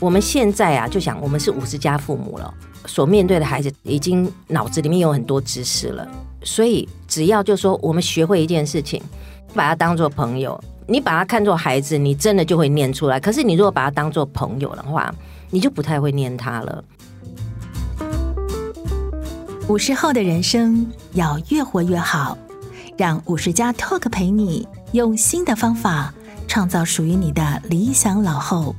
[0.00, 2.54] 我们现在啊，就想我们是五十加父母了，
[2.86, 6.06] 所面对的孩子已经脑子里面有很多知识了，
[6.44, 9.02] 所以只要就说我们学会一件事情，
[9.54, 13.18] 把他当做朋友，你把他看作孩子，你真的就会念出来。
[13.18, 15.12] 可是你如果把他当做朋友的话，
[15.50, 16.84] 你就不太会念他了。
[19.68, 22.38] 五十后的人生要越活越好，
[22.96, 26.14] 让五十加 Talk 陪你用新的方法
[26.46, 28.76] 创造属于你的理想老后。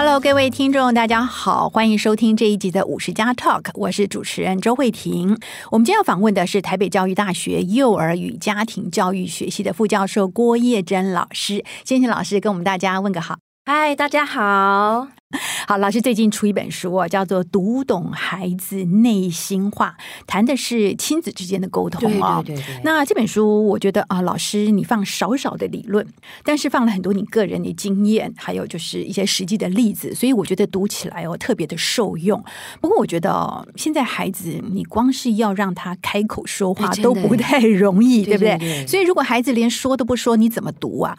[0.00, 5.36] Hello，各位听众，大家好，欢迎收听这一集的五十加 Talk，我是主持人周慧婷。
[5.72, 13.38] 我们今天要访问的是台北教育大学幼儿与家庭教育学系的副教授郭叶珍老师，先请老师跟我们大家问个好。
[13.66, 15.08] 嗨，大家好。
[15.68, 19.94] 好，老师最近出一本书啊，叫做《读懂孩子内心话》，
[20.26, 22.42] 谈的是亲子之间的沟通啊。
[22.42, 22.80] 对对对对。
[22.82, 26.06] 那这本书，我觉得啊，老师你放少少的理论，
[26.44, 32.42] 但是放了很多你个人的经验，还有就是一些实际的例子，所以我觉得读起来哦特别的受用。
[32.80, 38.86] 不过我觉得哦，现在孩子你光是要让他开口说话都不太容易，对不对。
[38.86, 41.14] 所以如果孩子连说都不说，你怎么读啊？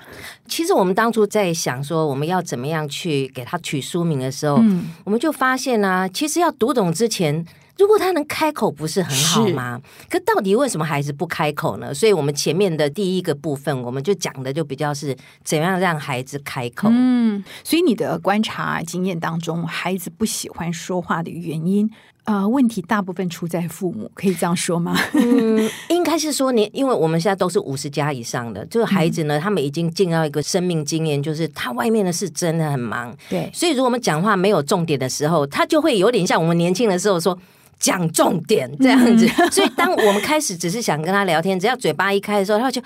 [0.47, 7.45] 其实我们当初在想说，我们要怎么样去给他取书名的时候，嗯，我们就发现呢、啊，其实要读懂之前，
[7.77, 9.81] 如果他能开口，不是很好吗？
[10.09, 11.93] 可到底为什么孩子不开口呢？
[11.93, 16.87] 所以我们前面的第一个部分，我们就讲的就比较是怎样让孩子开口。
[16.91, 21.89] 嗯，所以你的观察经验当中，孩子不喜欢说话的原因。
[22.29, 24.95] 呃，问题大部分出在父母，可以这样说吗？
[25.13, 33.11] 嗯，应该是说你，因为我们现在都是五十加以上的就是孩子呢，嗯、他们已经进到一个生命经验，就是他外面的事真的很忙。
[33.27, 37.35] 对，所以如果我们讲话没有重点的时候，他就会有点像我们年轻的时候说
[37.79, 39.27] 讲重点这样子。
[39.39, 42.79] 嗯、 所以当我们开始只是想跟他聊天，只要嘴巴一开的时候，他就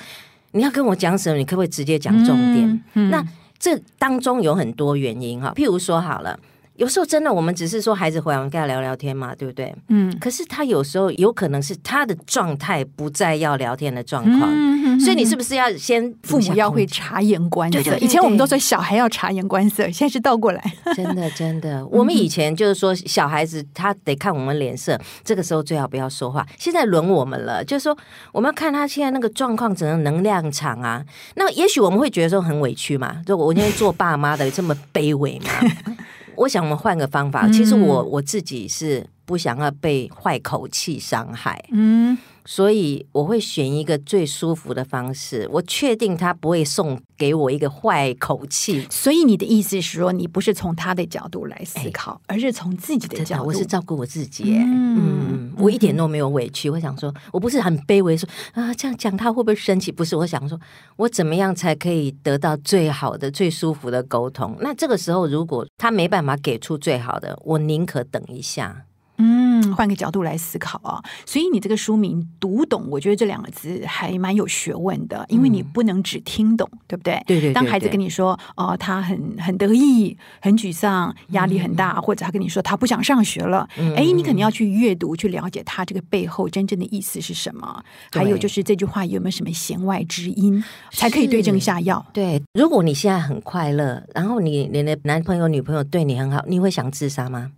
[0.51, 2.83] 你要跟我讲什么，你可不可以直接讲重点？
[3.09, 3.21] 那
[3.59, 6.39] 这当中有很多原因哈，譬如说好了。
[6.75, 9.73] 有时候真的，我们只是说孩子回来，我们跟他聊聊天嘛，对不对？
[9.89, 10.15] 嗯。
[10.19, 17.77] 可是他有时候有可能是他的状态不再要聊天的状况，嗯、所以你是不是要先父母要会察言观色？
[17.77, 20.63] 对对对对，以前我们都说小孩要察言观色，现在是倒过来。
[20.95, 26.45] 真的真的，我们以前就是说小孩子他得看我们脸色，这个时候最好不要说话。
[26.57, 27.95] 现在轮我们了，就是说
[28.31, 31.03] 我们要看他现在那个状况，只能能量场啊。
[31.35, 35.49] 那也许我们会觉得说很委屈嘛，就我今天做爸妈的这么卑微嘛。
[36.35, 37.47] 我想我们换个方法。
[37.49, 41.63] 其实我我自己是不想要被坏口气伤害。
[41.71, 42.17] 嗯。
[42.45, 45.47] 所以我会选一个最舒服的方式。
[45.51, 48.85] 我确定他不会送给我一个坏口气。
[48.89, 53.45] 所以你的意思是说，你不是从他的角度来思考，而是从自己的角度。
[53.45, 54.43] 我是照顾我自己。
[54.57, 56.69] 嗯，嗯，我一点都没有委屈。
[56.69, 59.91] 我想说，我不是很卑微说，说啊，这样讲他会不会生气？
[59.91, 60.59] 不是，我想说，
[60.97, 64.55] 我怎么样才可以得到最好的、最舒服的沟通？
[64.59, 68.85] 那这个时候，如果他没办法给出最好的，我宁可等一下。
[69.17, 77.23] 嗯，换个角度来思考啊，所以你这个书名“读懂”，我觉得这两个字还蛮有学问的，因为你不能只听懂，对不对？
[77.27, 77.53] 对对对。
[77.53, 92.03] 当孩子跟你说哦，他很很得意、很沮丧、压力很大，或者他跟你说他不想上学了，哎，你肯定要去阅读，去了解他这个背后真正的意思是什么，还有就是这句话有没有什么弦外之音，才可以对症下药。
[92.11, 97.51] 对，如果你现在很快乐，然后你你的男朋友、女朋友对你很好，你会想自杀吗？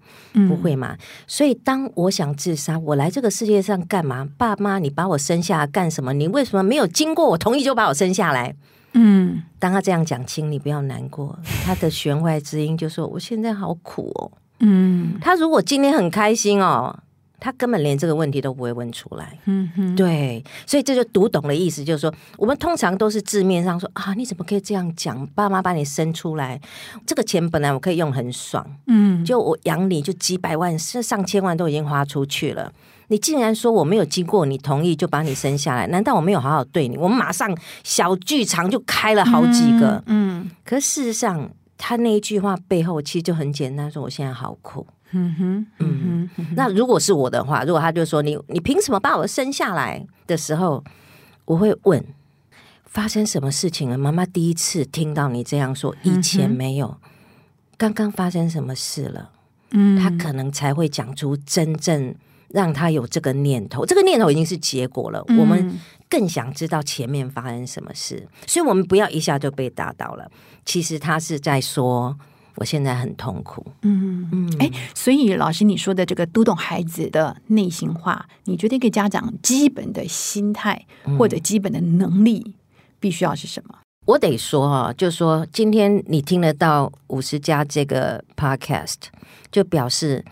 [0.50, 0.98] 不会嘛？
[1.26, 1.45] 所以。
[1.46, 4.28] 所以，当我想自杀，我来这个世界上干嘛？
[4.36, 6.12] 爸妈，你把我生下来干什么？
[6.12, 8.56] 你为什么没有经过我同意就把我生下来？
[8.94, 11.38] 嗯，当他这样讲，请你不要难过。
[11.64, 16.98] 他的弦外之音就说：“我现在好苦哦。”嗯，他如果今天很开心哦。
[17.46, 25.24] 他根本连这个问题都不会问出来，嗯哼，对，所以这就读懂的意思，就是说，我们通常都是字面上说啊，你怎么可以这样讲？
[25.36, 26.60] 爸妈把你生出来，
[27.06, 32.74] 这个钱本来我可以用很爽，嗯，就我养你就几百万，是上千万都已经花出去了，
[33.10, 36.98] 你竟然说我没有经过你同意就把你生下来，难道我没有好好对你？
[36.98, 44.86] 我们马上小剧场就开了好几个，嗯，嗯，可事实上，他那一句话背后其实就很简单，说我现在好苦。
[45.12, 50.84] 嗯哼，嗯哼，那如果是我的话，如果他就说你，你凭什么把我生下来的时候，
[51.46, 52.04] 我会问
[52.86, 53.98] 发生什么事情了？
[53.98, 56.98] 妈妈第一次听到你这样说，以前没有，
[57.78, 59.30] 刚刚发生什么事了？
[59.72, 62.16] 嗯，他可能才会讲出真正
[62.50, 63.86] 让他有这个念头。
[63.86, 70.30] 这个念头已经是结果了，我们更想知道前面发生什么事，所以我们不要一下就被打倒了。
[70.66, 72.18] 其实他是在说。
[72.58, 80.86] 我现在很痛苦，嗯嗯，哎，所以老师你说的这个读懂孩子的内心话，你觉得一个家长基本的心态
[81.18, 82.56] 或者基本的能力
[82.98, 83.80] 必须要是什么？
[84.06, 89.10] 我得说哈，就说今天你听得到五十加这个 podcast，
[89.52, 90.24] 就表示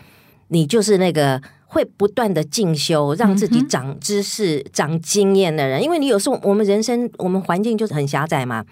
[0.48, 1.42] 你就是那个
[1.74, 5.82] 会不断的进修，让自己长知识、嗯、长经验的人。
[5.82, 8.64] 因为你有时候我们人生我们环境就是很狭窄嘛。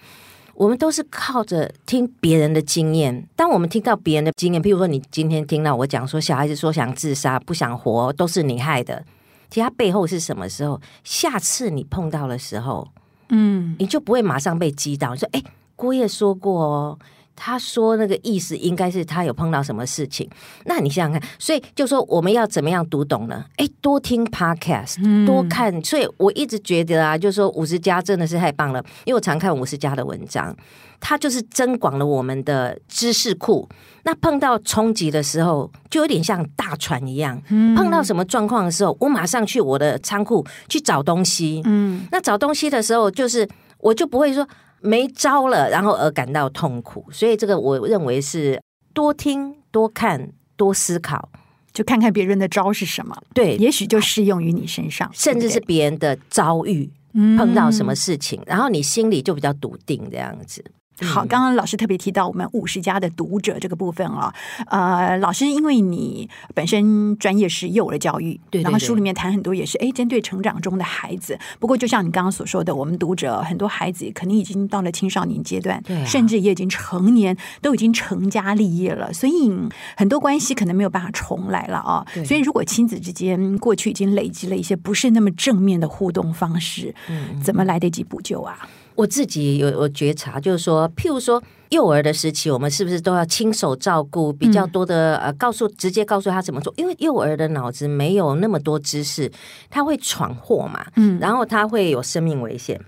[0.55, 3.27] 我们都是靠着听别人的经验。
[3.35, 9.03] 当我们听到别人的经验，譬如说你今天听到我讲说小孩子说想自杀、不想活，都是你害的。
[9.49, 10.79] 其实他背后是什么时候？
[11.03, 12.87] 下次你碰到的时候，
[13.29, 15.15] 嗯，你就不会马上被击倒。
[15.15, 15.43] 说，哎，
[15.75, 16.99] 郭叶说过哦。
[17.35, 20.29] 他说那个意思应该是他有碰到什么事情，
[20.65, 23.43] 那你想想看，所以就说我们要怎么样读懂呢？
[23.57, 25.83] 哎，多听 podcast，多看。
[25.83, 30.55] 所以我一直觉得啊，就是说五十家真的是太棒了，因为我常看五十家的文章，
[30.99, 33.67] 它就是增广了我们的知识库。
[34.03, 37.41] 那碰到冲击的时候，就有点像大船一样，
[37.75, 41.61] 碰到什么状况的时候，我马上去我的仓库去找东西。
[41.65, 43.47] 嗯，那找东西的时候，就是
[43.79, 44.47] 我就不会说。
[44.83, 48.61] 没招了，然后而感到痛苦，所以这个我认为是
[48.93, 51.29] 多听、多看、多思考，
[51.71, 60.63] 就看看别人的招是什么，对，也许就适用于你身上，甚至是别人的遭遇，嗯，碰到什么事情，然后你心里就比较笃定这样子。
[61.01, 64.33] 好，刚刚老师特别提到我们五十家的读者这个部分啊，
[64.67, 71.37] 呃，老师因为你本身专业是幼儿教育，对，然后书里面谈很多也是哎针对成长中的孩子。
[71.59, 79.51] 不过就像你刚刚所说的，我们读者很多孩子可能已经到了青少年阶段，对，甚至也已经成年，都已经成家立业了，所以
[79.97, 82.05] 很多关系可能没有办法重来了啊。
[82.23, 88.69] 所以如果亲子之间过去已经累积了一些不是那么正面的互动方式，嗯，怎么来得及补救啊？
[88.95, 95.17] 我自己有有觉察，就是说，譬如说幼儿的时期，我们是不是都要亲手照顾比较多的？
[95.17, 99.31] 呃，告诉直接告诉他怎么做，因为幼儿的脑子没有那么多知识，
[99.69, 102.79] 他会闯祸嘛，嗯，然后他会有生命危险。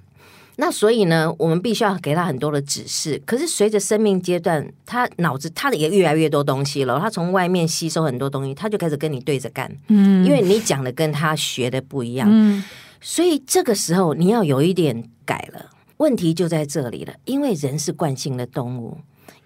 [0.58, 3.22] 那所以呢，我们必须要给他很多的指示。
[3.26, 12.64] 可是随着生命阶段，他脑子他的也越来越多东西了，他从外面吸收很多东西，他就开始跟你对着干，嗯，因为你讲的跟他学的不一样，嗯，
[13.02, 15.72] 所以这个时候你要有一点改了。
[15.98, 18.98] 问题就在这里了，因为人是惯性的动物，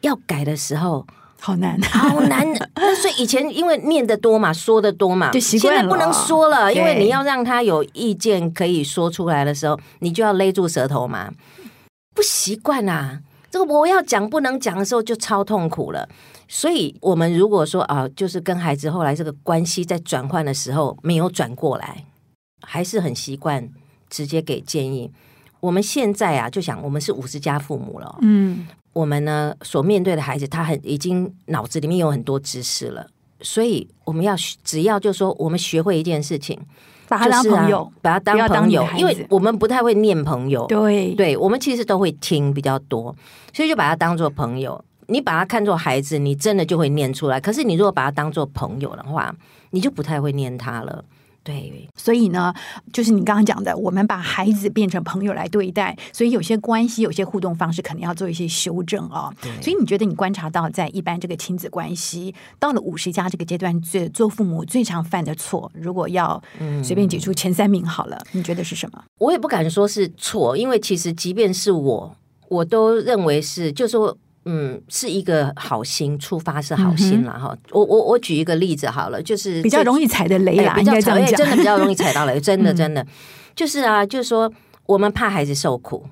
[0.02, 1.06] 要改的时候
[1.40, 2.46] 好难，好难。
[2.76, 5.80] 那所以以前因为念得多嘛，说得多嘛，就习惯了。
[5.82, 11.32] 现在不能说了，因为你要让他有意见可以说出来的时候，你就要勒住舌头嘛。
[12.16, 16.10] 不习惯啊，这个我要讲不能讲的时候就超痛苦了。
[16.48, 22.06] 所以我们如果说啊，就是跟孩子后来这个关系在转换的时候没有转过来，
[22.62, 23.70] 还是很习惯
[24.10, 25.12] 直接给建议。
[25.60, 28.18] 我们现在啊，就想我们是五十加父母了。
[28.22, 33.08] 嗯，我们呢所面对的孩子，他很已经脑子里面有很多知识了，
[33.42, 36.60] 所以我们要只要就说，我们学会一件事情，
[37.08, 40.66] 把他当朋友，啊、把他当朋友，因为我们不太会念朋友。
[40.68, 43.16] 对，对，我们其实都会听比较多，
[43.54, 44.84] 所以就把他当做朋友。
[45.12, 47.42] 你把他看作孩子，你真的就会念出来。
[47.42, 49.36] 可是你如果把他当做朋友的话，
[49.72, 51.04] 你就不太会念他了。
[51.44, 52.54] 对，所以呢，
[52.94, 59.34] 就是你刚刚讲的，我们把孩子变成朋友来对待，所以有些关系、有些互动方式，可能要做一些修正哦。
[59.42, 66.42] 对所以你觉得你观察到，在一般这个亲子关系到了五十加这个阶段，最做父母最常犯的错，如果要
[66.84, 69.04] 随便举出前三名好了，嗯、你觉得是什么？
[69.18, 72.16] 我也不敢说是错，因为其实即便是我，
[72.50, 74.16] 我都认为是，就是说。
[74.52, 77.54] 嗯，是一个好心出发是好心了哈。
[77.54, 83.08] 嗯、我我我举一个例子好了，就是比较容易踩的雷啊，比较常见，真的比较容易踩到雷，真 的真的、嗯、
[83.56, 84.52] 就是啊，就是说
[84.88, 86.04] 我们怕孩子受苦，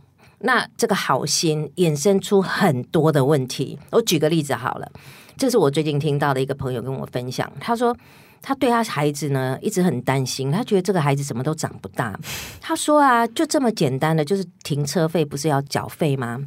[0.41, 3.79] 那这个好心衍生出很多的问题。
[3.89, 4.88] 我举个例子好了，
[5.36, 7.98] 这是我最近听到的一个朋友跟我分享，他说
[8.39, 12.15] 他对他孩子呢一直很担心，他觉得这个孩子什么都长不大。
[12.62, 16.39] 他说啊，就这么简单的，就是停车费不是要缴费吗？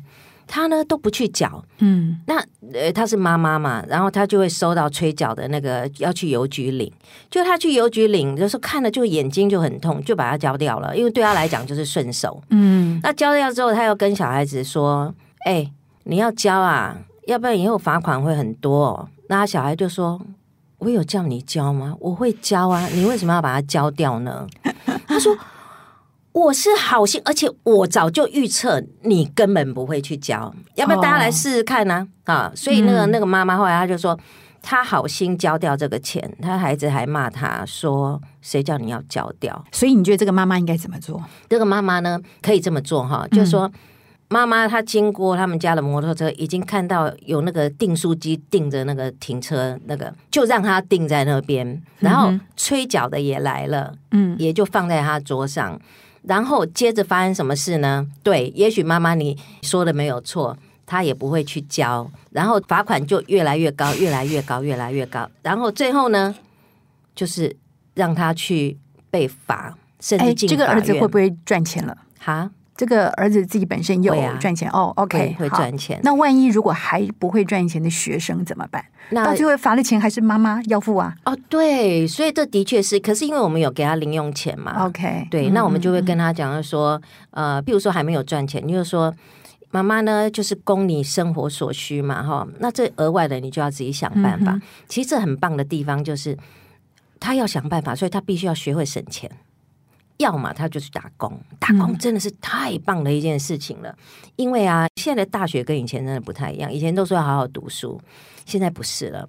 [0.53, 6.93] 他呢都不去缴，嗯，那呃他是妈妈嘛，然后他就会收到催缴的那个要去邮局领，
[7.31, 15.15] 就他去邮局领，就是看了就眼睛就很痛，就把它交掉了，因为对他来讲就是顺手，嗯，那交掉之后，他又跟小孩子说
[15.47, 16.97] ：“哎、欸，你要交啊，
[17.29, 20.21] 要不然以后罚款会很多哦。”那小孩就说
[20.79, 21.95] ：“我有叫你交吗？
[22.01, 24.49] 我会交啊，你为什么要把它交掉呢？”
[25.07, 25.33] 他说。
[26.33, 32.07] 我是好心，而且我早就预测你根本不会去交，要不要大家来试试看呢？
[32.25, 32.35] 啊？
[32.35, 34.17] 啊，所以那个那个妈妈后来她就说，
[34.63, 39.65] 她好心交掉这个钱，她孩子还骂她说，谁叫你要交掉？
[39.73, 41.21] 所以你觉得这个妈妈应该怎么做？
[41.49, 43.69] 这个妈妈呢，可以这么做哈，就是说
[44.29, 55.77] 妈妈她经过他们家的摩托车，已经看到有那个订书机订着那个停车那个，就让他订在那边，然后催缴的也来了，嗯，也就放在他桌上。
[56.23, 58.07] 然后接着发生什么事呢？
[58.23, 66.35] 对，也许妈妈你说的没有错，他也不会去交，然后罚款就越来越高，越来越高，越来越高，然后最后呢，
[67.15, 67.57] 就是
[67.95, 68.77] 让他去
[69.11, 71.97] 被罚，甚至进这个儿子会不会赚钱了？
[72.19, 72.51] 哈？
[72.81, 76.01] 这个儿子自己本身有赚钱、啊、哦，OK，会赚钱。
[76.03, 78.83] 那万一如果还不会赚钱的学生怎么办？
[79.11, 81.15] 那到最后罚的钱还是妈妈要付啊？
[81.27, 82.99] 哦，对，所以这的确是。
[82.99, 86.99] 可是因为我们有给他零用钱嘛，OK，对，那我们就会跟他讲说，
[87.33, 89.15] 嗯、呃，比如说还没有赚钱，你就说
[89.71, 94.53] 妈妈呢就是供你生活所需嘛，哈，那这额外的你就要自己想办法。
[94.53, 96.35] 嗯、其实这很棒的地方就是
[97.19, 99.31] 他要想办法，所以他必须要学会省钱。
[100.21, 103.89] 要么他就去打工，打工真的是太棒的一件事情了。
[103.89, 106.71] 嗯、因为啊，现在的大学跟以前真的不太一样。
[106.71, 107.99] 以前都说要好好读书，
[108.45, 109.27] 现在不是了。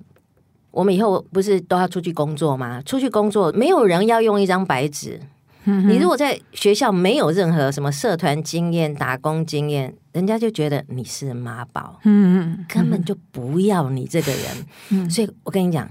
[0.70, 2.82] 我们以后不是都要出去工作吗？
[2.82, 5.18] 出去工作，没有人要用一张白纸。
[5.64, 14.42] 嗯、你如果在学校没有任何什么社团经验、打工经验，人家就觉得你是妈宝，嗯嗯，根本就不要你这个人。
[14.90, 15.90] 嗯、所以我跟你讲。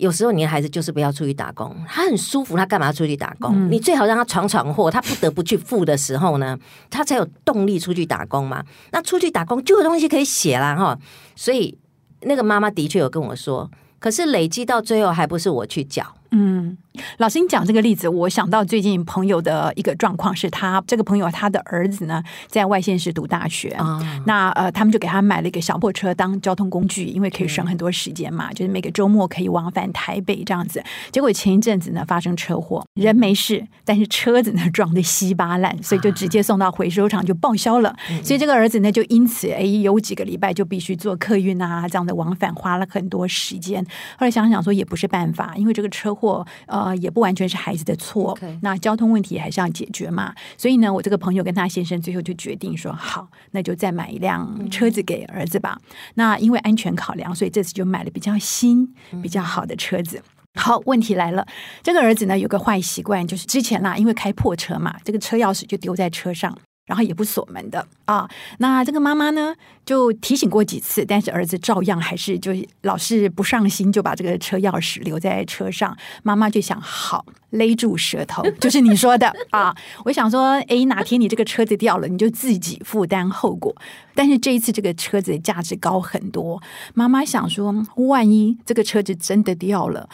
[0.00, 3.54] 有时候你的孩子就是不要出去打工，他很舒服，他干嘛出去打工？
[3.54, 8.64] 嗯、你最好让他闯闯祸，他不得不去付的时候呢，他才有动力出去打工嘛。
[8.92, 10.98] 那出去打工就有东西可以写啦哈。
[11.36, 11.76] 所以
[12.22, 16.04] 那个妈妈的确有跟我说，可是累积到最后还不是我去缴。
[16.30, 16.78] 嗯，
[17.18, 30.82] 老师，你讲这个例子，我想到最近朋友的一个状况，是他这个朋友他的儿子呢在外县市读大学，哦、那呃他们就给他买了一个小破车当交通工具，因为可以省很多时间嘛，嗯、就是每个周末可以往返台北这样子。
[31.12, 37.94] 结果前一阵子呢发生车祸，人没事，但是车子呢撞得稀巴烂，所以就直接送到回收厂就报销了。
[38.10, 43.84] 嗯、所以这个儿子呢就因此哎有几个礼拜就必须坐客运啊这样的往返，花了很多时间。
[44.18, 46.20] 后来想想说也不是办法，因为这个车祸。
[46.20, 46.46] 或
[46.84, 50.34] 呃也不完全是孩子的错.那交通问题还是要解决嘛。
[50.56, 55.78] 所以呢，我这个朋友跟他先生最后就决定说，好，那就再买一辆车子给儿子吧。
[55.80, 60.22] 嗯、那因为安全考量，所以这次就买了比较新、比较好的车子。
[60.54, 61.46] 好，问题来了，
[61.82, 66.56] 这个儿子呢有个坏习惯，就是之前啦，因为开破车嘛，这个车钥匙就丢在车上。
[66.90, 68.28] 然后也不锁门的啊，
[68.58, 69.54] 那这个妈妈呢
[69.86, 72.50] 就提醒过几次，但是儿子照样还是就
[72.82, 75.96] 老是不上心，就把这个车钥匙留在车上。
[76.24, 79.72] 妈妈就想，好勒住舌头， 就是你说的啊。
[80.04, 83.72] 我想说，哎，哪天你这个车子掉了，你就自己负担后果。
[84.16, 86.60] 但是这一次这个车子的价值高很多，
[86.94, 90.08] 妈妈想说，万一这个车子真的掉了，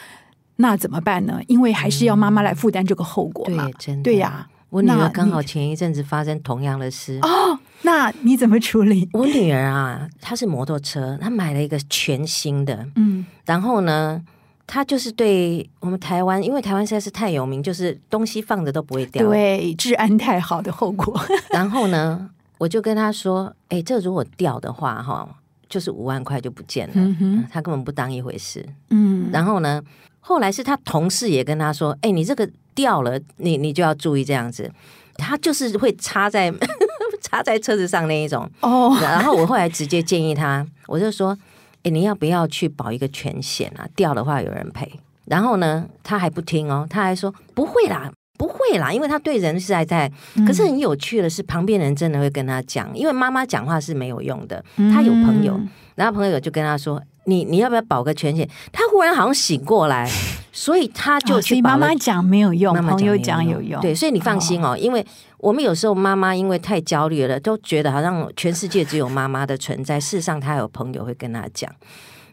[0.57, 1.41] 那怎么办呢？
[1.47, 3.65] 因为还是要妈妈来负担这个后果嘛。
[3.65, 4.47] 对，真的，对呀。
[4.69, 9.07] 我女儿刚好前一阵子发生同样的事哦，那你怎么处理？
[9.13, 14.21] 我女儿啊，她是摩托车，她买了一个全新的，嗯，然后呢，
[14.65, 21.17] 她就是对我们台湾，因为台湾实在是太有名，就是东西放着都不会掉，对，治安太好的后果。
[21.51, 25.27] 然后呢，我就跟她说：“哎，这如果掉的话，哈，
[25.69, 26.93] 就是五万块就不见了。
[26.95, 28.67] 嗯”她根本不当一回事。
[28.89, 29.81] 嗯，然后呢，
[30.19, 32.47] 后来是她同事也跟她说：“哎，你这个。”
[32.77, 34.71] 掉了，你你就要注意这样子，
[35.17, 36.53] 它就是会插在
[37.23, 38.89] 插在车子上那一种哦。
[38.89, 39.03] Oh.
[39.03, 41.35] 然后我后来直接建议他，我就说
[41.81, 43.89] ：“哎，你要不要去保一个全险啊？
[43.95, 44.87] 掉的话有人赔。”
[45.25, 50.09] 然后呢，他还不听哦，他还说：“不会啦，不会啦，因为他对人是在在。
[50.35, 54.63] 嗯”可是很有趣的是，旁边人真的会跟他讲，因为妈妈讲话是没有用的。
[54.93, 57.01] 他有朋友，嗯、然后朋友就跟他说。
[57.29, 58.49] 你你要不要保个全险？
[58.71, 60.09] 他忽然好像醒过来，
[60.57, 61.61] 所以他就去。
[61.61, 63.79] 妈妈讲没有用，妈妈朋友讲有用。
[63.79, 65.05] 对，所以你放心哦，哦因为
[65.37, 69.99] 我们有时候妈妈因为太焦虑了，都觉得好像全世界只有妈妈的存在。
[69.99, 71.71] 事实上，他有朋友会跟他讲。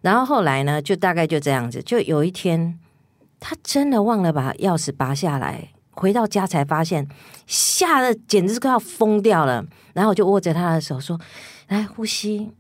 [0.01, 1.83] 然后后来呢，就大概就这样子。
[1.83, 2.79] 就有一天，
[3.39, 7.07] 他真的忘了把钥匙拔下来，回到家才发现，
[7.47, 9.63] 吓得简直是快要疯掉了。
[9.93, 11.21] 然后我就握着他的手说
[11.69, 12.53] ：“来，呼吸。”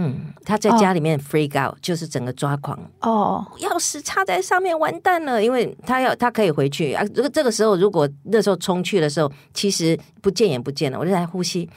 [0.00, 1.78] 嗯，他在家里面 freak out，、oh.
[1.82, 7.04] 就是整个抓狂哦，钥匙插在上面，完蛋了，因为他要他可以回去啊。
[7.12, 10.98] 这个这个时候，如果那时候冲去的时候，其实不见也不见了。
[10.98, 11.68] 我就在呼吸，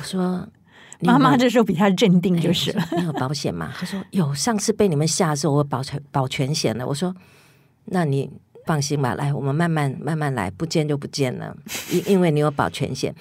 [0.00, 0.44] 我说
[1.00, 2.84] 妈妈这时候比较镇定，就是了。
[2.96, 3.72] 你有保险吗？
[3.78, 6.86] 他说有，上次被你们吓的时候，我保全保全险了。
[6.86, 7.14] 我说
[7.84, 8.28] 那你。
[8.64, 11.54] 放心吧，来，我们慢慢慢慢来，不见就不见了。
[11.90, 13.14] 因 因为你有保全险，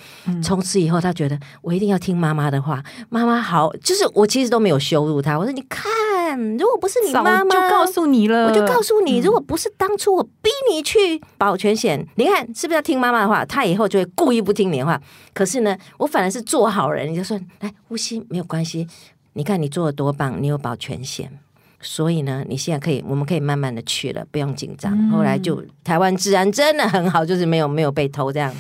[0.44, 2.84] 从、嗯、此以后他觉得我一定要听妈妈的话。
[3.10, 5.38] 妈妈好，就是我其实都没有羞辱他。
[5.38, 13.44] 我说你看，如果不是你妈妈，就告诉你了，我就告诉你，如果不是当初我逼你去保全险，嗯、你看是不是要听妈妈的话？
[13.46, 15.02] 他以后就会故意不听你的话。
[15.34, 18.88] 可是呢，我反而是做好人，你就说来呼吸，没有关系。
[19.34, 21.40] 你看你做的多棒，你有保全险。
[21.82, 24.96] 所以呢，你现在可以，我们可以慢慢的去了，不用紧张。
[24.96, 28.54] 嗯、后来就台湾治安真的很好，就是没有没有被偷这样。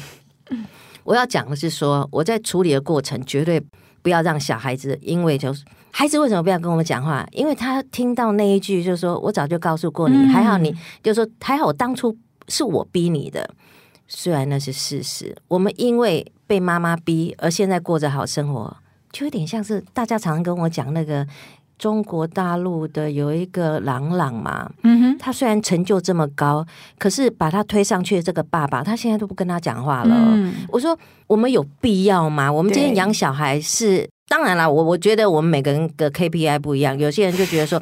[1.04, 3.64] 我要讲的是说，我在处理的过程绝对
[4.02, 7.24] 不要让小孩子，因为就是孩子为什么不要跟我们讲话？
[7.32, 13.48] 因为他听到那一句，就是说我早就告诉过你，还好你就是说还好，我当初是我逼你的，
[14.08, 15.36] 虽然那是事实。
[15.48, 18.76] 我们因为被妈妈逼，而现在过着好生活，
[19.12, 21.28] 就有点像是大家常常跟我讲那个。
[21.82, 26.64] 中国大陆的有一个朗朗嘛，嗯哼，他虽然成就这么高，
[27.00, 30.16] 可是把他推上去的这个爸爸，他现在都不跟他讲话了。
[30.16, 30.96] 嗯、我说，
[31.26, 32.54] 我们有必要吗？
[32.54, 37.82] 我们今天养小孩是当然啦，我我觉得我们每个人的 KPI 不一样，有些人就觉得说。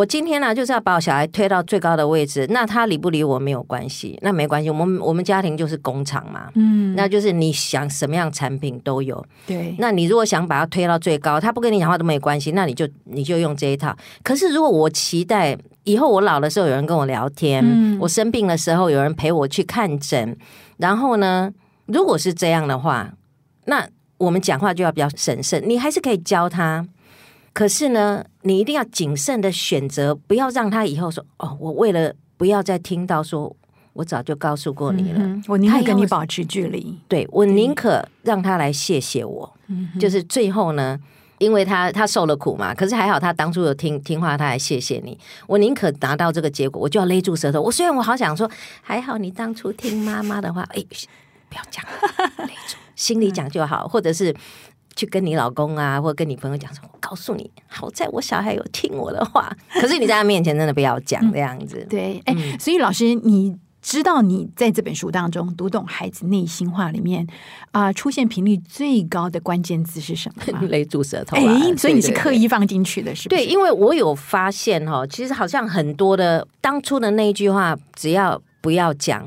[0.00, 2.46] 我今天呢、啊，就是要把我小孩推到最高的位置。
[2.48, 4.70] 那他理不理我没有关系，那没关系。
[4.70, 9.22] 我们我们家庭就是工厂嘛，嗯，那就是你想什么样产品都有。
[9.46, 13.94] 对，那你如果想把他推到最高，他不跟你讲话都没关系，那你就你就用这一套。
[14.22, 15.54] 可是如果我期待
[15.84, 20.34] 以后我老的时候有人跟我聊天，嗯、我生病的时候有人陪我去看诊，
[20.78, 21.52] 然后呢，
[21.84, 23.12] 如果是这样的话，
[23.66, 25.62] 那我们讲话就要比较审慎。
[25.66, 26.86] 你还是可以教他。
[27.52, 33.54] 可是呢，你一定要谨慎的选择，不要让他以后说哦，我为了不要再听到说，
[33.92, 36.96] 我早就告诉过你了，嗯、我宁可跟你保持距离。
[37.08, 40.98] 对，我宁可让他来谢谢我，嗯、就是最后呢，
[41.38, 45.18] 因为他他受了苦嘛，可是还好他当初有听听话，他来谢谢你。
[45.48, 47.60] 我宁可达到这个结果，我就要勒住舌头。
[47.60, 48.48] 我虽然我好想说，
[48.80, 50.82] 还好你当初听妈妈的话，哎，
[51.48, 51.84] 不要讲，
[52.38, 54.32] 勒住，心里讲就好，或者是。
[55.00, 59.50] 去跟你老公啊，或者跟你朋友讲说，我告诉你，好在我小孩有听我的话。
[59.80, 61.78] 可是你在他面前真的不要讲这样子。
[61.78, 67.26] 嗯、对，哎、嗯，所以老师，你知道你在这本书当中读懂孩子内心话里面
[67.70, 70.60] 啊、呃，出现频率最高的关键字是什么？
[70.68, 71.34] 勒住舌头。
[71.38, 73.40] 哎，所以你是刻意放进去的，是不是？
[73.40, 79.26] 对，因为我有发现哈，其实好像很多的当初的那一句话，只要不要讲，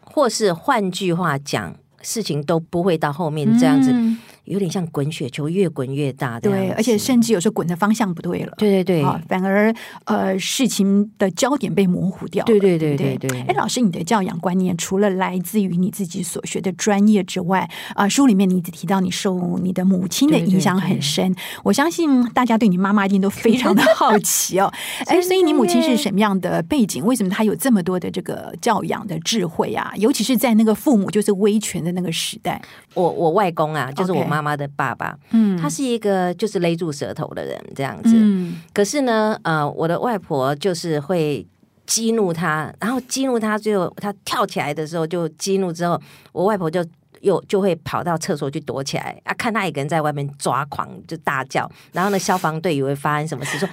[0.00, 3.90] 或是换句话讲，事情都不会到后面这样子。
[3.92, 6.40] 嗯有点像滚雪球，越滚越大。
[6.40, 8.54] 对，而且甚至有时候滚的方向不对了。
[8.58, 12.46] 对对对，啊，反而呃，事情的焦点被模糊掉了。
[12.46, 13.40] 对对对对对。
[13.42, 21.24] 哎，老师，你的教养观念除了来自于你自己所学的专业之外，啊，书里面你提到你受你的母亲的影响很深。
[21.32, 24.72] 对对对，我相信大家对你妈妈一定都非常的好奇哦。
[25.06, 27.04] 哎，所以你母亲是什么样的背景？
[27.04, 29.92] 为什么她有这么多的这个教养的智慧啊？
[29.96, 32.60] 尤其是在那个父母就是威权的那个时代。
[32.94, 38.10] 我我外公啊，就是我妈妈的爸爸，嗯，他是一个就是勒住舌头的人，这样子。
[38.14, 41.46] 嗯，可是呢，呃，我的外婆就是会
[41.86, 46.00] 激怒他，然后激怒他，最后他跳起来的时候就激怒之后，
[46.32, 46.82] 我外婆就
[47.20, 53.68] 又就会跑到厕所去躲起来啊，看他一个人在外面抓狂，就大叫，然后呢，消防队以为发生什么事，说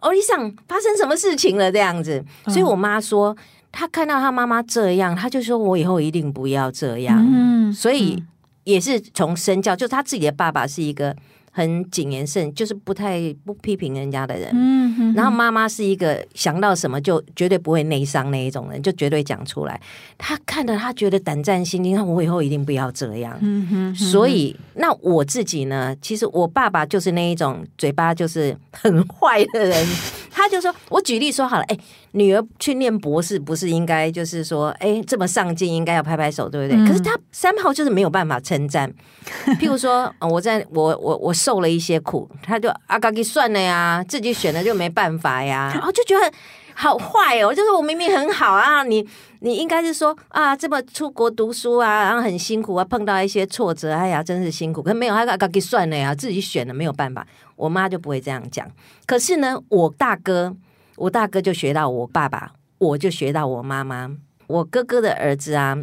[0.00, 0.36] 哦，你想
[0.66, 1.70] 发生什么事情了？
[1.70, 3.36] 这样子，所以我妈说，
[3.70, 8.20] 她看到她妈妈这样，她就说我以后一定不要这样，嗯，所以。
[8.64, 11.14] 也是从身教，就是他自己的爸爸是一个
[11.50, 14.50] 很谨言慎，就是不太不批评人家的人。
[14.54, 14.82] 嗯
[15.14, 19.80] 然后妈妈是一个想到什么就绝对不会内伤那一种人，就绝对讲出来。
[20.16, 23.36] 他看到他觉得胆战心惊，那我以后一定不要这样。
[23.40, 29.86] 嗯哼哼，所以那我自己呢，其实我爸爸就是那一种嘴巴就是很坏的人。
[30.32, 31.76] 他就说：“我举例说好了，哎，
[32.12, 36.82] 女儿去念博士，不是应该就是说，哎，这么上进，应该要拍拍手，对不对？
[36.82, 38.92] 嗯、可是他三号就是没有办法称赞。
[39.60, 46.32] 譬如说，我在我我我受了一些苦，他就阿，嘎给算了呀，自己选的就没办法呀， 然后就觉得
[46.74, 47.54] 好坏哦。
[47.54, 49.06] 就是我明明很好啊，你
[49.40, 54.82] 你应该是说啊，这么出国读书啊，然后很辛苦啊，碰到一些挫折，哎呀，真是辛苦。
[54.82, 58.68] 可没有，他嘎嘎给算了呀，自己选的没有办法。”我妈就不会这样讲，
[59.06, 60.56] 可是呢，我大哥，
[60.96, 64.10] 我大哥就学到我爸爸，我就学到我妈妈。
[64.48, 65.78] 我哥哥的儿子啊，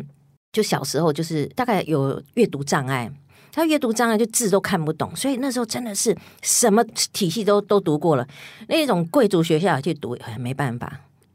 [0.51, 3.09] 就小时候就是大概有阅读障碍，
[3.51, 6.83] 他阅读障碍就字都看不懂，所以那时候真的是什么
[7.13, 8.27] 体系都都读过了，
[8.67, 10.87] 那种贵族学校去读，哎，没办法；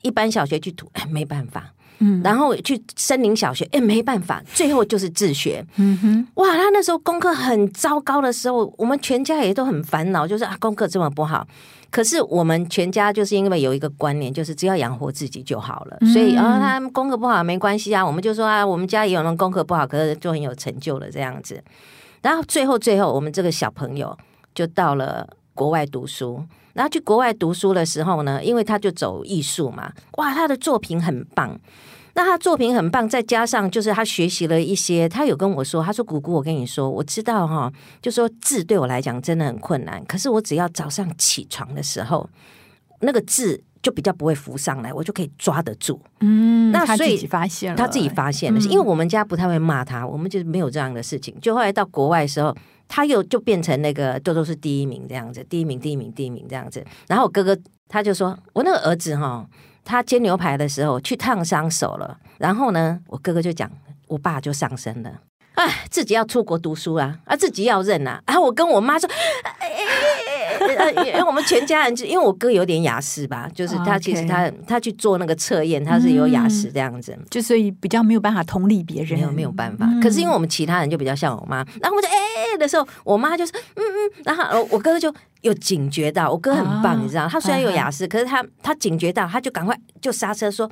[0.03, 1.73] 一般小学去读，哎，没办法。
[2.01, 5.65] 嗯，然后去森林小学，哎，没办法，最后就是自学。
[5.77, 11.47] 嗯哼，哇，他那时候功课很糟糕的时候，我们全家也都很烦恼，就是啊，功课这么不好。
[11.93, 21.63] 可是我们全家就是因为有一个观念，就是只要养活自己就好了，嗯、所以啊，他功课不好没关系啊，我们就说啊，我们家也有人功课不好，可是就很有成就了这样子。
[22.25, 24.17] 然后最后最后，我们这个小朋友
[24.55, 26.43] 就到了国外读书。
[26.73, 31.61] 然后去国外读书的时候呢，因为他就走艺术嘛，哇，他的作品很棒。
[32.15, 42.29] 那他作品很棒，再加上就是他学习了一些，他有跟我说，他说：“姑姑，我跟你说，我知道哈，就说字对我来讲真的很困难，可是我只要早上起床的时候，
[43.01, 46.01] 那个字就比较不会浮上来，我就可以抓得住。
[46.21, 51.39] 嗯，那所以他自己发现了，他自己发现了，嗯、因为我们家不太会骂他，我们就是没有这样的事情。
[51.43, 52.57] 就后来到国外的时候，
[52.89, 56.83] 他又就变成那个豆豆是第一名这样子，第一名，第一名，第一名这样子。
[57.07, 57.55] 然后我哥哥
[57.87, 59.47] 他就说，我那个儿子哈，
[59.85, 63.71] 他煎牛排的时候去烫伤手了，然后呢，我哥哥就讲，
[64.09, 65.13] 我爸就上身了。
[65.57, 68.21] 哎，自己要出国读书啊，啊，自己要认啊。
[68.27, 69.09] 然后我跟我妈说，
[69.61, 69.64] 哎
[71.07, 79.87] 因为我们全家人就因为我哥有点雅思吧，就是他其实他他去做那个测验，他是有雅思这样子，嗯、就所以比较没有办法同理别人，没有没有办法。
[79.87, 82.15] 嗯、可是因为我们其他人就比较像我妈，然后我就哎
[82.53, 85.13] 哎的时候，我妈就是嗯嗯，然后我哥哥就
[85.43, 90.71] 有警觉到，我哥很棒，哦、你知道，他虽然有亚斯，可是他他警觉到，他就赶快就刹车说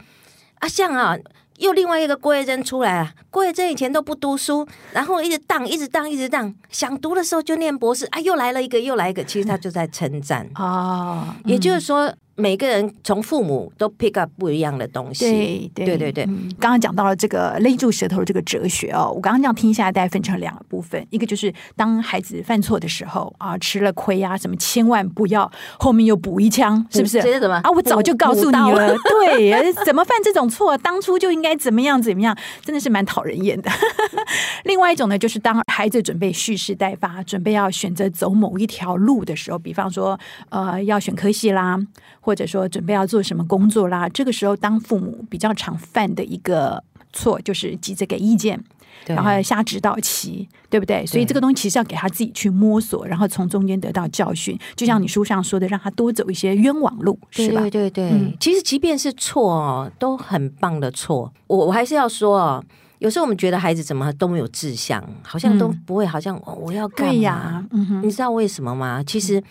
[0.59, 1.17] 啊，像啊。
[1.63, 10.49] 又另外一个郭叶珍出来了，郭叶珍以前都不读书，然后一直当，一直当，一直当，想读的时候就念博士，啊，又来了一个，又来一个，其实他就在称赞。
[10.55, 12.13] 啊，也就是说。
[12.35, 16.25] 每个人从父母都 pick up 不一样的东西，对对对对。
[16.25, 27.21] 嗯、刚刚讲到了这个勒住舌头的这个哲学哦，我刚刚这样听下来，大概分成两个部分，一个就是当孩子犯错的时候啊，吃了亏啊什么，千万不要后面又补一枪，是不是？
[27.47, 27.71] 么啊？
[27.71, 33.71] 我早就告诉你了， 对，怎么犯这种错，当初就应该怎么样怎么样，真的是蛮讨人厌的。
[34.65, 40.19] 另外一种呢，就是当孩子准备蓄势待发，准备要选择走某一条路的时候，比方说
[40.49, 41.79] 呃要选科系啦。
[42.25, 48.59] 或者说准备要做什么工作啦，这个时候当父母比较常犯的一个错就是急着给意见，
[49.07, 51.05] 然后下指导棋，对不对？
[51.05, 54.59] 所以这个东西其实要给他自己去摸索，然后从中间得到教训。
[54.75, 57.61] 就像你书上说的，让他多走一些冤枉路，是吧？
[57.63, 61.33] 对对对，嗯、其实即便是错哦，都很棒的错。
[61.49, 62.65] 我我还是要说哦，
[62.99, 67.15] 有时候我们觉得孩子怎么都没有志向，好像都不会，好像我要干嘛？
[67.15, 69.03] 呀嗯哼，你知道为什么吗？
[69.07, 69.43] 其实。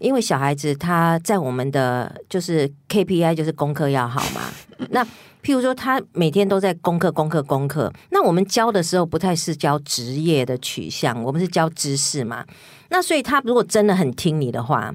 [0.00, 4.40] 因为小孩子他在我们的就是 KPI 就是功课要好嘛，
[4.90, 5.04] 那
[5.42, 12.44] 譬如说他每天都在功课功课功课，那我们教的时候不太是教职业的取向，我们是教知识嘛。
[12.88, 14.94] 那所以他如果真的很听你的话，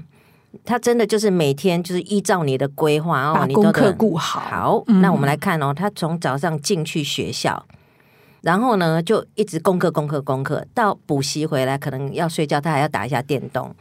[0.63, 4.39] 他真的就是每天就是依照你的规划哦，把功课顾好。
[4.39, 7.65] 好，那我们来看哦，他从早上进去学校，
[8.41, 13.75] 然后呢就一直功课功课功课，到补习回来可能要睡觉，他还要打一下电动。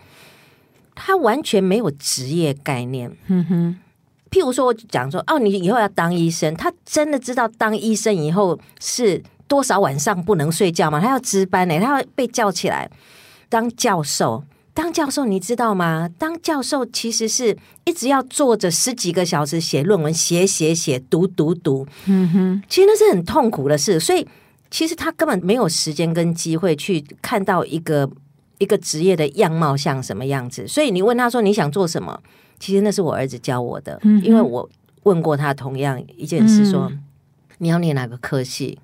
[0.94, 3.76] 他完全没有职业概念，嗯哼。
[4.30, 11.00] 譬如说，我讲说，哦，你以后要当医生，他真的知道当医生以后是多少晚上不能睡觉吗？
[11.00, 12.90] 他要值班呢，他要被叫起来
[13.48, 14.42] 当教授。
[14.72, 16.10] 当教授，你知道吗？
[16.18, 21.86] 当教授其实是一直要坐着十几个小时写论文，写写写，读读读。
[22.06, 24.26] 嗯哼，其实那是很痛苦的事，所以
[24.68, 28.10] 其实他根本没有时间跟机会去看到一个。
[28.58, 30.66] 一个职业的样貌像什么样子？
[30.66, 32.20] 所以你问他说你想做什么？
[32.58, 34.68] 其实那是我儿子教我的，嗯、因为我
[35.02, 37.02] 问过他同样一件事说，说、嗯、
[37.58, 38.78] 你要念哪个科系？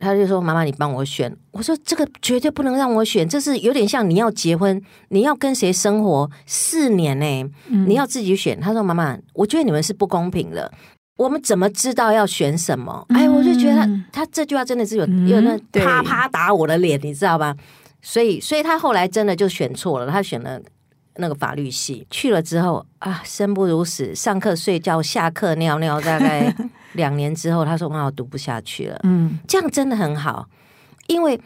[0.00, 1.30] 他就说妈妈，你帮我选。
[1.50, 4.80] 我说这个绝对不能让我选，这是有点像你要结婚，
[5.10, 7.50] 你要跟谁生活四年呢、
[7.86, 8.58] 你要自己选。
[8.58, 10.72] 他说妈妈，我觉得你们是不公平的，
[11.18, 13.04] 我们怎么知道要选什么？
[13.10, 17.54] 嗯、哎，我就觉得他他这句话真的是有、嗯、有那啪啪打我的脸，你知道吧？
[18.02, 20.10] 所以，所以他后来真的就选错了。
[20.10, 20.60] 他选了
[21.16, 26.00] 那个法律系，去了之后啊，生不如死，上课睡觉，下课尿尿。
[26.00, 26.54] 大概
[26.94, 30.48] 两年之后，他说：“妈，我读不下去了。”嗯，这样真的很好，
[31.08, 31.38] 因为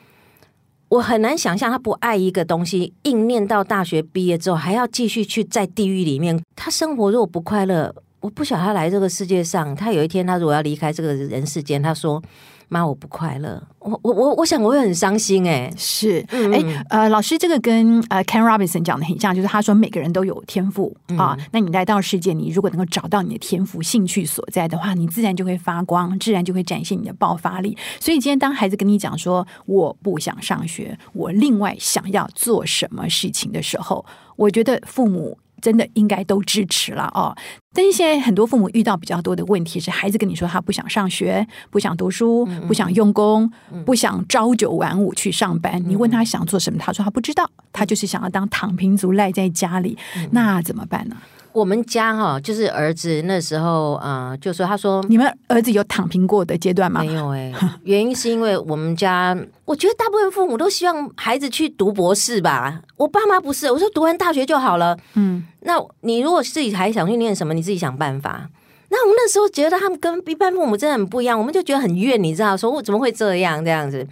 [0.89, 6.41] 我很难想象他不爱一个东西，硬念到大学毕业之后还要继续去在地狱里面。
[6.55, 12.23] 他生活如果不快乐，我不晓得他来这个世界上，他有一天他如果要离开这个人世间，他说。
[12.69, 27.77] 妈，我不快乐，我我我我想我会很伤心哎，是哎、呃，老师这个跟呃 Ken Robinson 讲的很像，就是他说每个人都有天赋、嗯、啊，那你来到世界，你如果能够找到你的天赋、兴趣所在的话，你自然就会发光，自然就会展现你的爆发力。
[28.01, 34.05] 所以今天当孩子跟你讲说我不想上学，我另外想要做什么事情的时候，
[34.37, 35.39] 我觉得父母。
[35.65, 37.35] 真的应该都支持了哦，
[37.73, 43.51] 但是现在很多父母遇到比较多的问题是，孩子跟你说他不想上学，不想读书，不想用功，
[43.87, 45.83] 不想朝九晚五去上班。
[45.89, 49.97] 你问他想做什么，他说他不知道，他就是想要当躺平族赖在家里，
[50.33, 51.17] 那怎么办呢？
[51.55, 57.01] 我们家哈，就是儿子那时候啊、呃，就说他说，你们儿子有躺平过的阶段吗？
[57.01, 62.83] 没有哎、欸，原因是因为我们家，我觉得大部分父母都希望孩子去读博士吧。
[62.97, 64.99] 我爸妈不是，我说读完大学就好了。
[65.15, 68.51] 嗯，那你如果自己还想去念什么，你自己想办法。
[68.89, 74.05] 那我们那时候觉得他们跟一般父母真的很不一样，我们就觉得很怨，你知道，说我怎么会这样这样子？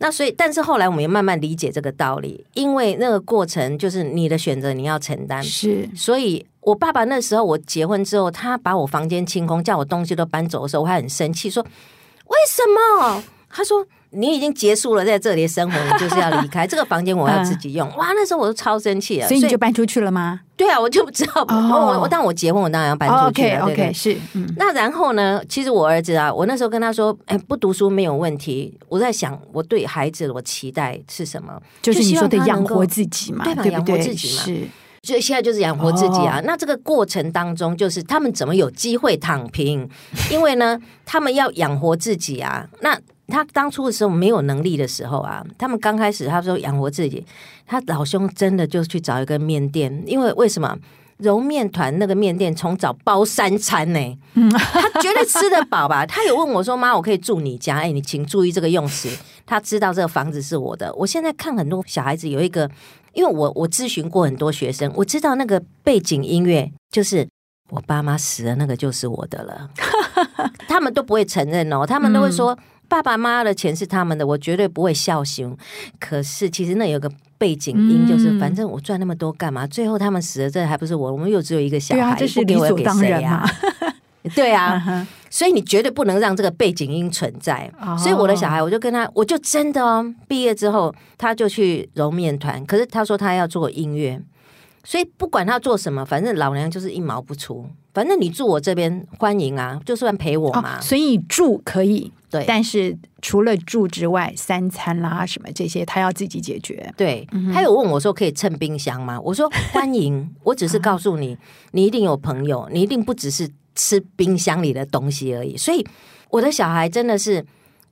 [0.00, 5.42] 那所以，但是后来我们也慢慢理解这个道理，因为那个过程就是你的选择，你要承担。
[5.42, 13.22] 是，所以我爸爸那时候我结婚之后，他把我房间清空，叫我东西都搬走的时候，我还很生气，说为什么？
[13.48, 13.84] 他说。
[14.10, 17.86] 你已经结束了在这里的生活，你就是要离开这个房间，我要自己用。
[17.90, 20.40] 嗯、 哇，那时候我都超生气了，所以你就搬出去了吗？
[20.56, 21.42] 对啊，我就不知道。
[21.46, 23.64] 哦、我但我结婚，我当然要搬出去了。
[23.64, 24.16] OK，OK，、对对是。
[24.32, 25.42] 嗯、那然后呢？
[25.46, 31.60] 其实我儿子啊，我那时候跟他说：“哎，不读书没有问题。”我在想，我对孩子我期待是什么？
[31.82, 33.62] 就是你说的养活自己嘛，对吧？
[33.66, 34.42] 养活自己嘛。
[34.42, 34.68] 是。
[35.02, 36.38] 所以现在就是养活自己啊。
[36.38, 39.88] 哦、那这个过程当中，就是他们怎么有机会躺平？
[40.30, 42.66] 因为呢，他们要养活自己啊。
[42.80, 42.98] 那。
[43.30, 47.22] 他当初的时候没有能力的时候啊，他们刚开始他说养活自己，
[47.66, 50.74] 他老兄真的就去找一个面店，因为为什么
[51.18, 54.18] 揉面团那个面店从早包三餐呢？
[54.34, 56.06] 他绝对吃得饱吧？
[56.06, 57.76] 他有问我说：“妈，我可以住你家？
[57.80, 59.10] 哎，你请注意这个用词。”
[59.48, 60.94] 他知道这个房子是我的。
[60.94, 62.70] 我现在看很多小孩子有一个，
[63.14, 67.26] 因为我我咨询过很多学生，我知道那个背景音乐就是
[67.70, 69.70] 我爸妈死了，那个就是我的了。
[70.68, 72.52] 他们都不会承认哦，他们都会说。
[72.54, 72.58] 嗯
[72.88, 75.54] 爸爸妈妈的钱是他们的，我绝对不会孝心。
[76.00, 79.66] 可是其实那有个背景音，就是、嗯、反正我赚那么多干嘛？
[79.66, 81.12] 最后他们死了，这还不是我？
[81.12, 83.46] 我们又只有一个小孩，这是理所当然嘛？
[84.34, 87.70] 对啊，所以你绝对不能让这个背景音存在。
[87.80, 94.20] 哦、所以我的小孩，我就跟他，我就真的哦，毕业之后他就去揉面团，可是他说他要做音乐，
[94.84, 97.66] 所以不管他做什么，反正老娘就是一毛不出。
[97.94, 100.78] 反正你住我这边欢迎啊，就算陪我嘛。
[100.78, 102.12] 哦、所以住可以。
[102.30, 106.92] 对，但是除了住之外，三餐啦什么这些，他要自己解决。
[106.94, 109.18] 对，嗯、他有问我说可以蹭冰箱吗？
[109.18, 111.36] 我说欢迎，我只是告诉你，
[111.72, 115.56] 你一定有朋友，你一定不只是吃冰箱里的东西而已。
[115.56, 115.86] 所以
[116.28, 117.46] 我的小孩真的是。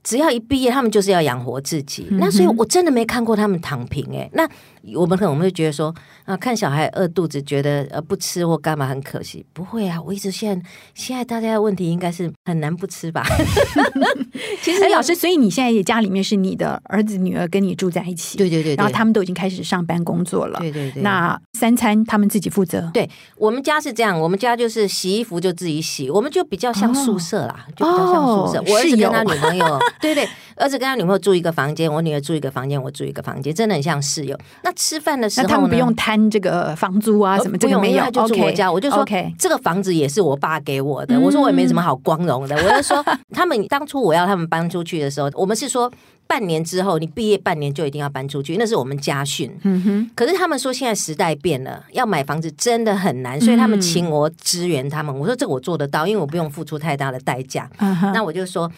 [0.07, 2.07] 只要一毕业，他们就是要养活自己。
[2.13, 4.31] 嗯、那所以，我真的没看过他们躺平哎。
[4.35, 4.49] 那
[4.95, 5.93] 我们可能我们会觉得说
[6.25, 9.45] 啊，看小孩饿肚子，觉得呃不吃或干嘛很可惜。
[9.53, 13.25] 不会啊，我一直现在现在大家的问题应该是很难不吃吧？
[14.63, 21.03] 其实，老师，所以你现在也家里面是你的儿子女儿跟你住在一起，对对对，对，然后他们都已经开始上班工作了，对对对。
[21.03, 22.89] 那三餐他们自己负责。
[22.95, 28.61] 对，我们家是这样，我们家就是洗衣服就自己洗，我们就比较像宿舍啦，哦、就比较像宿舍。
[28.61, 29.81] 哦、我儿子跟他女朋友。
[30.01, 34.39] 对对，儿子跟他女朋友住一个房间，我女儿住一个房间，我住一个房间，真的很像室友。
[34.63, 38.71] 那吃饭的时候，那他们不用摊这个房租啊，什么这个没有，他就住我家。
[38.71, 39.05] 我就说.
[39.39, 41.15] 这个房子也是我爸给我的。
[41.15, 42.57] 嗯、我说我也没什么好光荣的。
[42.57, 45.91] 我就说， 他们当初我要他们搬出去的时候，我们是说
[46.27, 49.51] 半年之后，你毕业半年就一定要搬出去，那是我们家训。
[49.63, 50.11] 嗯哼。
[50.15, 55.17] 可是他们说现在时代变了，要买房子真的很难，所以他们请我支援他们。
[55.17, 57.71] 我说这个我做得到，因为我不用付出太大的代价。
[57.79, 57.97] 嗯。
[58.13, 58.71] 那我就说。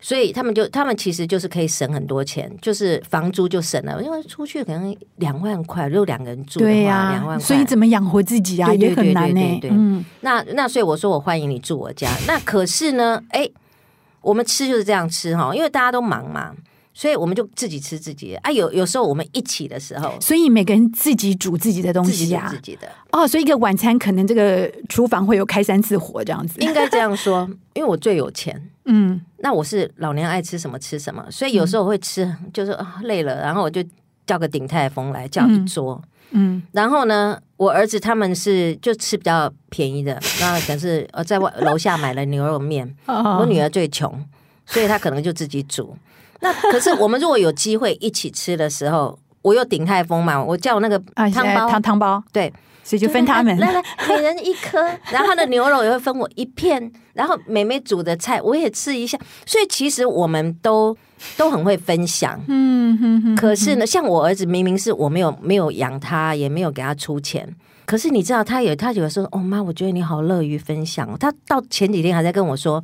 [0.00, 9.60] 所以他们就，他们其实就是可以省很多钱，就是房租就省了，因为出去可能两万块，如果两个人住的话，两万块，所以怎么养活自己啊，也很难呢。
[9.64, 13.48] 嗯，那那所以我说我欢迎你住我家，那可是呢，哎，
[14.20, 16.54] 我们吃就是这样吃哈，因为大家都忙嘛。
[16.94, 18.40] 所以我们就自己吃自己的。
[18.42, 22.88] 啊，有有时候我们一起的时候，所以每个人自己煮自己的东西呀，自己的。
[23.12, 33.84] 哦，所以一个晚餐可能这个厨房会有开三次火这样子，应该这样说，因为我最有钱，嗯，那我是老娘爱吃什么吃什么，所以有时候我会吃，嗯、就是累了，然后我就
[34.26, 44.10] 叫个鼎泰丰来叫一桌，嗯，然后呢，我儿子他们是就吃比较便宜的， 那可是呃在外楼下买了牛肉面，我女儿最穷，
[44.66, 45.96] 所以她可能就自己煮。
[46.40, 50.98] 那可是我们如果有机会一起吃的时候，我有鼎泰丰嘛，我叫那个
[51.32, 52.52] 汤包汤汤包，对，
[52.88, 60.96] 所以就分他们来来，每人一颗， 然后他的牛肉也会分我一片，然后妹妹煮的菜我也吃一下，所以其实我们都
[61.36, 63.36] 都很会分享，嗯哼哼。
[63.36, 72.82] 可是呢，像我儿子明明是我没有没有养他，也没有给他出钱，可是你知道他有他有的时候，哦妈，我觉得你好乐于分享，他到前几天还在跟我说。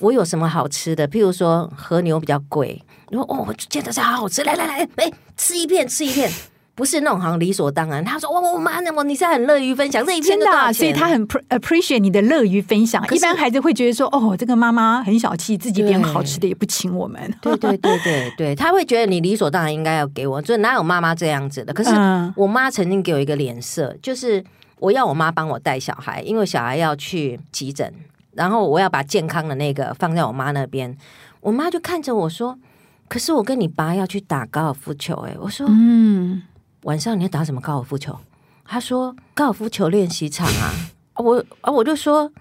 [0.00, 1.06] 我有什么好吃的？
[1.06, 6.28] 譬如说和牛比较贵，你说哦，我觉得这好好吃，来来来，哎，吃一片，吃一片，
[6.74, 8.04] 不是那种好像理所当然。
[8.04, 13.04] 他说哇，我妈，我你是很乐于分享这一片的，的，所以他很 appreciate 你的乐于分享。
[13.14, 17.20] 一般孩子会觉得说哦，这个妈妈很小气，自己点好吃的也不请我们。
[17.40, 21.72] 对对对对对， 他会觉得你理所当然应该要给我，就哪有妈妈这样子的？
[21.72, 21.90] 可是
[22.36, 24.42] 我妈曾经给我一个脸色，就是
[24.78, 27.92] 我要我妈帮我带小孩，因为小孩要去急诊。
[28.32, 30.92] 然后我要把健康的那个放在我妈那边，
[31.40, 32.58] 我妈就看着我说
[33.06, 36.42] ：“可是我跟你爸要去打高尔夫球。”哎，我说：“嗯，
[36.84, 38.18] 晚上你要打什么高尔夫球？”
[38.64, 40.72] 他说：“高尔夫球练习场啊。
[41.22, 42.32] ”我啊，我就说：“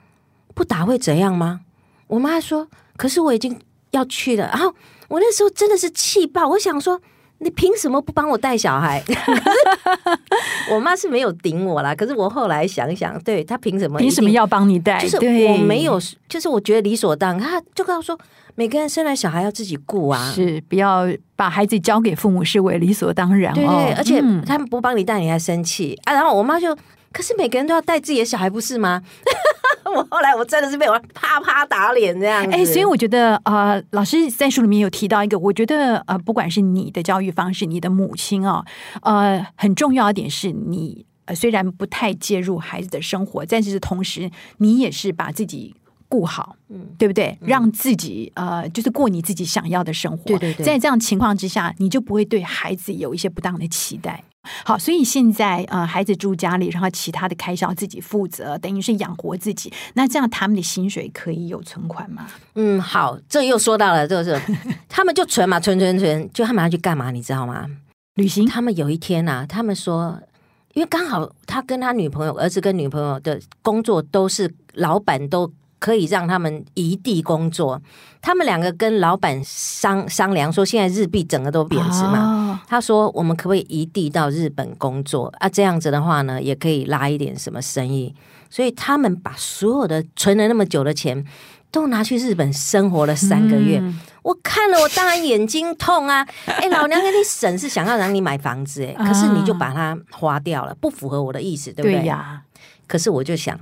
[0.55, 1.61] 不打会怎样吗？”
[2.07, 3.59] 我妈说：“可是我已经
[3.91, 4.73] 要去了，然后
[5.09, 7.01] 我那时候真的是气爆，我想说。
[7.39, 9.03] 你凭什么不帮我带小孩？
[10.71, 13.99] 我妈是没有顶我啦，可是我后来想想，对，她凭什么？
[13.99, 14.99] 凭什么要帮你带？
[14.99, 15.99] 就是我没有，
[16.29, 17.39] 就是我觉得理所当然。
[17.39, 18.19] 她就告诉说，
[18.55, 23.55] 每个人生来小孩要自己顾啊，是不要把孩子交给父母视为理所当然，哦。
[23.55, 26.19] 对，对，对，而且他们不帮你带，你还生气，嗯、啊？
[26.19, 26.75] 然后我妈就，
[27.11, 29.01] 可是每个人都要带自己的小孩，不是吗？
[29.95, 38.63] 我后来我真的是被我啪啪打脸这样子，哎，所以我觉得呃，老师在书里面有提到一个，我觉得呃，不管是你的教育方式，你的母亲哦，
[39.01, 45.75] 呃，很重要一点是你呃，虽然不太介入孩子的生活，但是同时你也是把自己
[46.09, 47.37] 顾好，嗯，对不对？
[47.41, 50.23] 让自己呃，就是过你自己想要的生活。
[50.25, 54.23] 对对对，在这样情况之下，你就不会对孩子有一些不当的期待。
[54.65, 59.71] 好，所以现在呃，孩子住家里，然后其他的开销自己负责，等于是养活自己。
[59.93, 62.27] 那这样他们的薪水可以有存款吗？
[62.55, 64.39] 嗯，好，这又说到了，就是
[64.89, 67.11] 他们就存嘛，存存存，就他们要去干嘛？
[67.11, 67.65] 你知道吗？
[68.15, 68.45] 旅行。
[68.47, 70.19] 他们有一天啊，他们说，
[70.73, 75.51] 因为刚好他跟他女朋友，儿子跟女朋友的工作都是老板都。
[75.83, 77.81] 可以让他们移地工作，
[78.21, 82.51] 他们两个跟老板商商量说，现在日币整个都贬值嘛。
[82.51, 82.69] Oh.
[82.69, 85.49] 他说，我们可不可以移地到日本工作啊？
[85.49, 88.15] 这样子的话呢，也可以拉一点什么生意。
[88.49, 91.21] 所以他们把所有的存了那么久的钱，
[91.69, 93.79] 都拿去日本生活了三个月。
[93.81, 96.25] 嗯、我看了，我当然眼睛痛啊！
[96.47, 101.99] 哎，老娘给你省是想要让你买房子，哎，可是你就把它花掉了，不符合我的意思，对不对？
[101.99, 102.43] 对呀。
[102.87, 103.59] 可是我就想。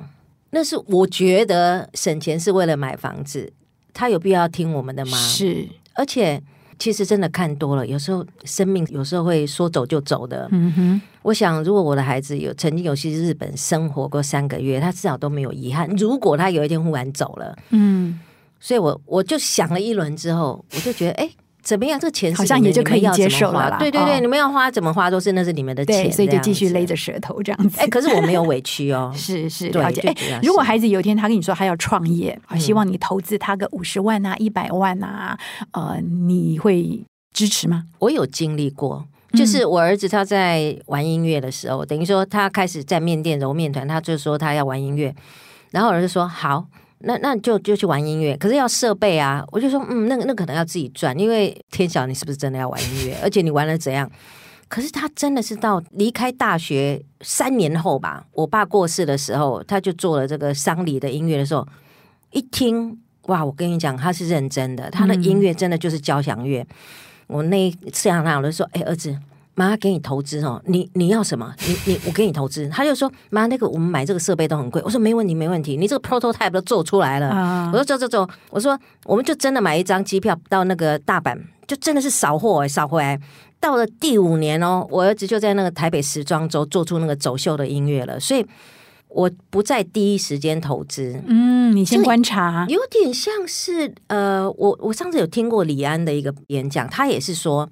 [0.52, 3.52] 那是我觉得省钱是为了买房子，
[3.94, 5.18] 他有必要听我们的吗？
[5.18, 6.42] 是，而且
[6.78, 10.48] 其实真的看多了，有时候生命有时候会说走就走的。
[10.52, 15.88] 嗯哼，我想如果我的孩子有曾经有去日本生活过三个月，他至少都没有遗憾。
[15.96, 18.20] 如果他有一天忽然走了，嗯，
[18.60, 21.30] 所以我我就想了一轮之后，我就觉得，哎。
[21.63, 22.00] 怎么样？
[22.00, 23.78] 这个钱好像也就可以接受了啦。
[23.78, 27.80] 对对对，你们要花怎么花都是那是你们的钱，所以就继续勒着舌头这样子。
[27.80, 30.02] 哎，可是我没有委屈哦， 是是了解。
[30.02, 35.38] 哎，如果孩子有一天他跟你说他要创业，希望你投资他个五十万啊、一百万啊，
[35.71, 37.02] 呃，你会
[37.34, 37.86] 支持吗？
[38.00, 45.13] 我有经历过，就是我儿子他在玩音乐的时候，等于说他开始在面店揉面团，他就说他要玩音乐，
[45.69, 46.65] 然后我儿子说好。
[47.04, 49.44] 那那就就去玩音乐，可是要设备啊！
[49.52, 53.18] 我就说，嗯，那那可能要自己赚，因为天晓你是不是真的要玩音乐？
[53.22, 54.10] 而且你玩了怎样？
[54.68, 61.68] 可是他真的是到离开大学三年后吧，我爸过世的时候，他就做了这个丧礼的音乐的时候，
[62.32, 63.44] 一听哇！
[63.44, 66.62] 我跟你讲，他是认真的，他的音乐真的就是交响乐。
[66.62, 66.68] 嗯、
[67.28, 69.18] 我那一次想他，我就说，哎，儿子。
[69.54, 71.54] 妈给你投资哦，你你要什么？
[71.68, 72.68] 你你我给你投资。
[72.70, 74.82] 他就说妈，那个我们买这个设备都很贵。
[74.86, 77.30] 我说没问题没问题，你这个 prototype 都做出来了。
[77.32, 77.72] Uh.
[77.72, 81.38] 我说走走走，我说我们就真的买一张机票到那个大阪，
[81.68, 83.20] 就真的是扫货哎扫回来。
[83.60, 88.20] 到了第五年哦，我儿子就在那个台北时装周做出那个走秀的音乐了。
[88.20, 88.46] 所以
[89.10, 97.70] 我不在第一时间投资，嗯，你先观察，有点像是呃，我我上次有听过李安的一个演讲，他也是说。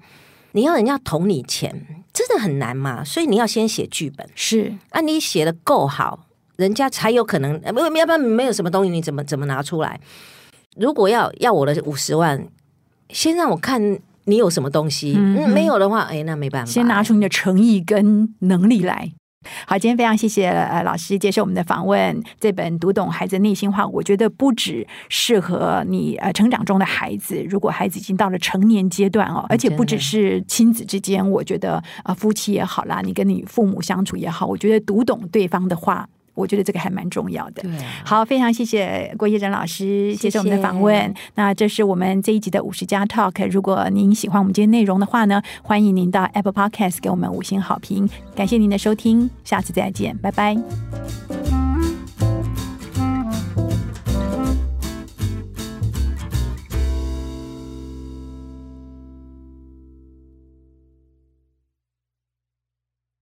[0.52, 3.04] 你要人家投你钱，真的很难嘛？
[3.04, 7.60] 所以你要先写剧本，是啊，你写的够好，人家才有可能。
[7.72, 10.00] 没有，要不然没有什么东西，你怎么怎么拿出来？
[10.76, 12.46] 如果要要我的五十万，
[13.10, 15.14] 先让我看你有什么东西。
[15.16, 16.70] 嗯，嗯，没有的话，哎，那没办法。
[16.70, 19.12] 先拿出你的诚意跟能力来。
[19.66, 22.22] 好，今天非常谢谢呃老师接受我们的访问。
[22.38, 36.06] 这本《读懂孩子内心话》，我觉得不只适合你呃成长中的孩子，如果孩子已经到了成年阶段哦，而且不只是亲子之间，我觉得啊、呃、夫妻也好啦，你跟你父母相处也好，我觉得读懂对方的话。
[36.40, 37.62] 我觉得这个还蛮重要的。
[38.04, 40.96] 好，非常谢谢郭叶珍老师接受我们的访问。
[41.00, 41.14] 谢谢。
[41.34, 43.46] 那这是我们这一集的五十加 Talk。
[43.50, 48.08] 如果您喜欢我们今天内容的话呢，欢迎您到 Apple Podcast 给我们五星好评。
[48.34, 51.69] 感谢您的收听，下次再见，拜拜。